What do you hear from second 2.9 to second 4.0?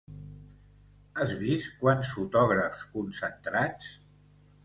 concentrats!